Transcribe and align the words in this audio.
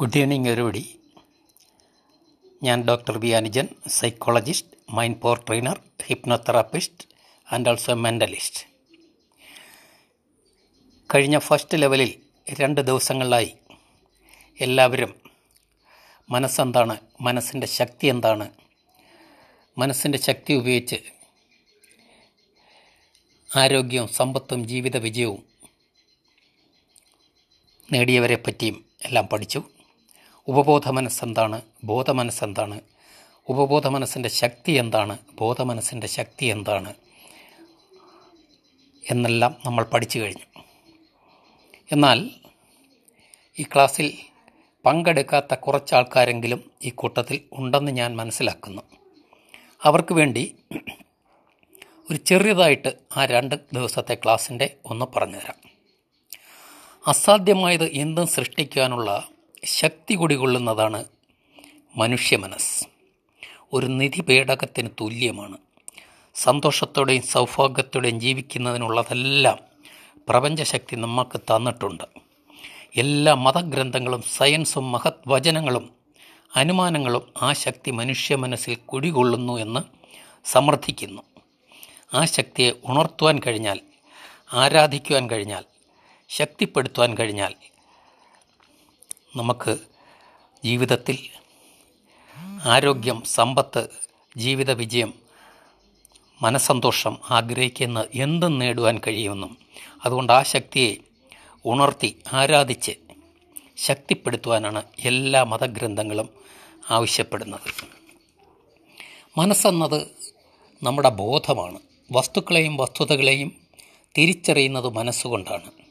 Good 0.00 0.18
evening 0.18 0.48
everybody 0.48 1.00
ഞാൻ 2.62 2.82
doctor 2.82 3.18
V 3.18 3.28
Anujan 3.28 3.68
psychologist 3.88 4.76
mind 4.90 5.20
power 5.20 5.38
trainer 5.38 5.80
hypnotherapist 6.06 7.06
and 7.52 7.68
also 7.68 7.94
mentalist 7.94 8.66
കഴിഞ്ഞ 11.14 11.38
first 11.38 11.78
ലെവലിൽ 11.78 12.20
രണ്ട് 12.60 12.80
ദിവസങ്ങളിലായി 12.80 13.56
എല്ലാവരും 14.60 15.20
മനസ്സെന്താണ് 16.30 17.00
മനസ്സിന്റെ 17.20 17.66
ശക്തി 17.66 18.06
എന്താണ്? 18.06 18.50
മനസ്സിന്റെ 19.78 20.18
ശക്തി 20.18 20.52
ഉപയോഗിച്ച് 20.52 20.96
ആരോഗ്യവും 23.56 24.08
സമ്പത്തും 24.08 24.68
ജീവിത 24.68 24.96
വിജയവും 24.96 25.42
നേടിയവരെ 27.92 28.36
പറ്റിയും 28.36 28.84
എല്ലാം 29.02 29.26
പഠിച്ചു. 29.26 29.75
ഉപബോധ 30.48 30.88
മനസ്സെന്താണ് 30.88 31.62
ബോധ 31.84 32.10
മനസ്സെന്താണ് 32.10 32.80
ഉപബോധ 33.48 33.86
മനസ്സിന്റെ 33.86 34.28
ശക്തി 34.28 34.72
എന്താണ്? 34.72 35.18
ബോധ 35.34 35.62
മനസ്സിന്റെ 35.62 36.06
ശക്തി 36.06 36.46
എന്താണ്? 36.46 36.94
എന്നെല്ലാം 39.10 39.56
നമ്മൾ 39.66 39.84
പഠിച്ചു 39.84 40.18
കഴിഞ്ഞു. 40.18 40.62
എന്നാൽ 41.92 42.30
ഈ 43.58 43.62
ക്ലാസ്സിൽ 43.62 44.18
പങ്കെടുക്കാത്ത 44.84 45.54
കുറച്ച് 45.54 45.94
ആൾക്കാരെങ്കിലും 45.94 46.70
ഈ 46.84 46.90
കൂട്ടത്തിൽ 46.90 47.40
ഉണ്ടെന്ന് 47.52 47.92
ഞാൻ 47.92 48.16
മനസ്സിലാക്കുന്നു. 48.16 48.82
അവർക്ക് 49.82 50.14
വേണ്ടി 50.14 50.56
ഒരു 52.10 52.16
ചെറിയതായിട്ട് 52.16 52.92
ആ 53.16 53.24
രണ്ട് 53.24 53.54
ദിവസത്തെ 53.54 54.14
ക്ലാസ്സിന്റെ 54.14 54.76
ഒന്ന് 54.84 55.06
പറഞ്ഞുതരാം. 55.16 55.70
അസാധ്യമായത് 57.06 57.84
എന്തും 57.84 58.26
സൃഷ്ടിക്കാനുള്ള 58.26 59.28
ശക്തി 59.66 60.14
കുടികൊള്ളുന്നതാണ് 60.14 61.04
മനുഷ്യ 61.96 62.36
മനസ്സ്. 62.36 62.84
ഒരു 63.72 63.86
നിധി 63.86 64.20
പേടകത്തിന് 64.20 64.88
തുല്യമാണ്. 65.00 65.58
സന്തോഷത്തോടെയും 66.34 67.22
സൗഭാഗ്യത്തോടെയും 67.22 68.20
ജീവിക്കുന്നതിനുള്ളതെല്ലാം 68.20 69.58
പ്രപഞ്ചശക്തി 70.28 70.96
നമുക്ക് 70.96 71.40
തന്നിട്ടുണ്ട്. 71.40 72.04
എല്ലാ 72.96 73.34
മതഗ്രന്ഥങ്ങളും 73.34 74.22
സയൻസും 74.22 74.92
മഹത് 74.92 75.28
വചനങ്ങളും 75.28 75.90
അനുമാനങ്ങളും 76.56 77.32
ആ 77.42 77.52
ശക്തി 77.52 77.90
മനുഷ്യ 77.90 78.36
മനസ്സിൽ 78.36 78.74
കുടികൊള്ളുന്നു 78.74 79.58
എന്ന് 79.58 79.80
സമർത്ഥിക്കുന്നു. 80.44 81.22
ആ 82.14 82.24
ശക്തിയെ 82.24 82.72
ഉണർത്തുവാൻ 82.84 83.40
കഴിഞ്ഞാൽ 83.46 83.80
ആരാധിക്കുവാൻ 84.52 85.30
കഴിഞ്ഞാൽ 85.30 85.64
ശക്തിപ്പെടുത്തുവാൻ 86.28 87.14
കഴിഞ്ഞാൽ 87.14 87.54
നമുക്ക് 89.36 89.78
ജീവിതത്തിൽ 90.64 91.18
ആരോഗ്യം 92.64 93.22
സമ്പത്ത് 93.22 93.88
ജീവിത 94.36 94.70
വിജയം 94.70 95.14
മനസ്സന്തോഷം 96.42 97.18
ആഗ്രഹിക്കുന്ന 97.30 98.04
എന്തും 98.14 98.58
നേടുവാൻ 98.58 99.00
കഴിയുമെന്നും 99.06 99.56
അതുകൊണ്ട് 100.04 100.32
ആ 100.32 100.42
ശക്തിയെ 100.42 100.96
ഉണർത്തി 101.64 102.22
ആരാധിച്ച് 102.32 102.92
ശക്തിപ്പെടുത്തുവാനാണ് 103.76 104.82
എല്ലാ 104.98 105.42
മതഗ്രന്ഥങ്ങളും 105.42 106.28
ആവശ്യപ്പെടുന്നത്. 106.90 107.88
മനസ്സെന്നത് 109.38 110.06
നമ്മുടെ 110.82 111.08
ബോധമാണ്. 111.08 111.78
വസ്തുക്കളെയും 112.12 112.76
വസ്തുതകളെയും 112.76 113.52
തിരിച്ചറിയുന്നത് 114.18 114.88
മനസ്സുകൊണ്ടാണ്. 114.88 115.85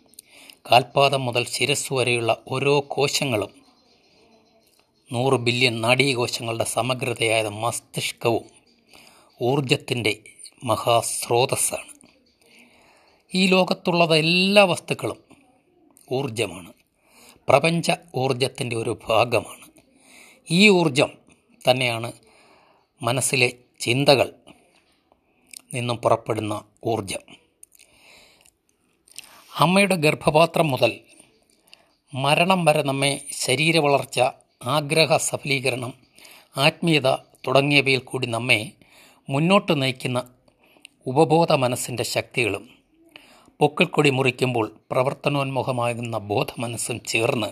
കാൽപാദം 0.71 1.25
മുതൽ 1.25 1.45
ശിരസ് 1.45 1.93
വരെയുള്ള 1.93 2.37
ഓരോ 2.47 2.85
കോശങ്ങളും 2.87 3.65
നൂറ് 5.13 5.33
ബില്യൺ 5.33 5.81
നാഡീകോശങ്ങളുടെ 5.81 6.63
സമഗ്രതയായ 6.63 7.43
മസ്തിഷ്കവും 7.43 8.45
ഊർജത്തിന്റെ 9.41 10.19
മഹാസ്രോതസ്സാണ്. 10.63 12.09
ഈ 13.33 13.47
ലോകത്തുള്ളത് 13.47 14.15
എല്ലാ 14.15 14.63
വസ്തുക്കളും 14.63 15.17
ഊർജമാണ് 16.11 16.73
പ്രപഞ്ച 17.47 17.91
ഊർജത്തിന്റെ 18.15 18.75
ഒരു 18.75 18.99
ഭാഗമാണ്. 19.09 19.67
ഈ 20.51 20.69
ഊർജം 20.69 21.09
തന്നെയാണ് 21.69 22.13
മനസ്സിലെ 23.01 23.53
ചിന്തകൾ 23.79 24.33
നിന്നും 25.73 25.97
പുറപ്പെടുന്ന 25.97 26.63
ഊർജം 26.85 27.44
അമ്മയുടെ 29.55 29.95
ഗർഭപാത്രം 29.95 30.71
മുതൽ 30.71 30.99
മരണം 32.13 32.65
വരെ 32.65 32.83
നമ്മെ 32.83 33.21
ശരീര 33.31 33.77
വളർച്ച 33.77 34.19
ആഗ്രഹ 34.63 35.17
സഫലീകരണം 35.17 35.93
ആത്മീയത 36.57 37.15
തുടങ്ങിയവയിൽ 37.47 37.99
കൂടി 37.99 38.27
നമ്മെ 38.27 38.71
മുന്നോട്ട് 39.29 39.81
നയിക്കുന്ന 39.81 40.29
ഉപബോധ 41.07 41.51
മനസ്സിന്റെ 41.51 42.03
ശക്തികളും 42.03 42.69
പൊക്കിൾക്കൊടി 43.59 44.09
മുറിക്കുമ്പോൾ 44.09 44.71
പ്രവർത്തനോന്മുഖമാകുന്ന 44.91 46.17
ബോധ 46.17 46.47
മനസ്സും 46.59 46.99
ചേർന്ന് 47.03 47.49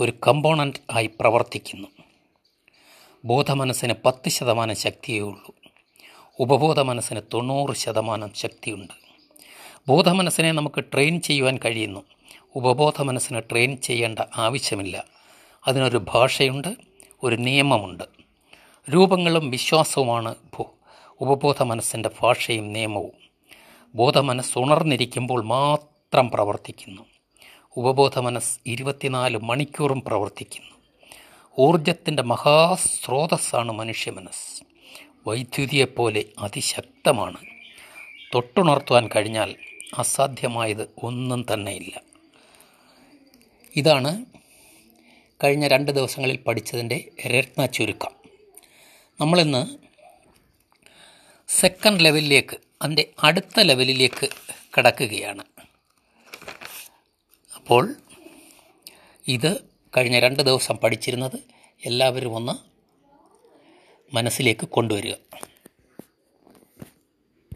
ഒരു 0.00 0.12
കമ്പോണന്റ് 0.26 0.78
ആയി 0.90 1.06
പ്രവർത്തിക്കുന്നു. 1.20 1.88
ബോധമനസ്സിന് 3.24 3.94
പത്ത് 4.04 4.28
ശതമാനം 4.28 4.76
ശക്തിയേ 4.76 5.20
ഉള്ളൂ. 5.20 5.52
ഉപബോധ 6.40 6.80
മനസ്സിന് 6.80 7.20
തൊണ്ണൂറ് 7.34 7.74
ശതമാനം 7.76 8.32
ശക്തിയുണ്ട്. 8.34 9.01
ബോധമനസ്സിനെ 9.88 10.52
നമുക്ക് 10.52 10.84
ട്രെയിൻ 10.84 11.20
ചെയ്യുവാൻ 11.20 11.58
കഴിയുന്നു. 11.64 12.02
ഉപബോധ 12.54 13.02
മനസ്സിനെ 13.02 13.40
ട്രെയിൻ 13.40 13.76
ചെയ്യേണ്ട 13.76 14.18
ആവശ്യമില്ല. 14.36 15.04
അതിനൊരു 15.66 16.04
ഭാഷയുണ്ട് 16.08 16.76
ഒരു 17.22 17.36
നിയമമുണ്ട്. 17.36 18.04
രൂപങ്ങളും 18.94 19.50
വിശ്വാസവുമാണ് 19.50 20.34
ഉപബോധ 21.20 21.62
മനസ്സിന്റെ 21.62 22.10
ഭാഷയും 22.20 22.72
നിയമവും. 22.72 23.10
ബോധമനസ് 23.94 24.58
ഉണർന്നിരിക്കുമ്പോൾ 24.58 25.44
മാത്രം 25.44 26.30
പ്രവർത്തിക്കുന്നു. 26.30 27.02
ഉപബോധ 27.76 28.18
മനസ്സ് 28.18 28.58
ഇരുപത്തിനാല് 28.66 29.38
മണിക്കൂറും 29.38 30.00
പ്രവർത്തിക്കുന്നു. 30.00 30.72
ഊർജത്തിന്റെ 31.58 32.22
മഹാസ്രോതസ്സാണ് 32.22 33.72
മനുഷ്യ 33.72 34.10
മനസ്സ് 34.10 34.62
വൈദ്യുതിയെപ്പോലെ 35.28 36.24
അതിശക്തമാണ്. 36.38 37.36
തൊട്ടുണർത്തുവാൻ 38.34 39.08
കഴിഞ്ഞാൽ 39.16 39.54
അസാധ്യമായത് 39.94 40.90
ഒന്നും 41.02 41.46
തന്നെയില്ല. 41.54 42.00
ഇതാണ് 43.76 44.24
കഴിഞ്ഞ 45.44 45.66
രണ്ട് 45.66 45.92
ദിവസങ്ങളിൽ 45.92 46.36
പഠിച്ചതിന്റെ 46.36 47.10
രത്ന 47.26 47.66
ചുരുക്കം. 47.66 48.10
നമ്മളിന്ന് 49.20 49.76
സെക്കൻഡ് 51.48 52.04
ലെവലിലേക്ക് 52.04 52.56
അതിന്റെ 52.82 53.10
അടുത്ത 53.22 53.60
ലെവലിലേക്ക് 53.60 54.28
കടക്കുകയാണ്. 54.78 55.44
അപ്പോൾ 57.56 57.94
ഇത് 59.28 59.60
കഴിഞ്ഞ 59.96 60.18
രണ്ട് 60.18 60.42
ദിവസം 60.42 60.76
പഠിച്ചിരുന്നത് 60.76 61.36
എല്ലാവരും 61.84 62.34
ഒന്ന് 62.34 62.72
മനസ്സിലേക്ക് 64.14 64.68
കൊണ്ടുവരിക. 64.68 65.14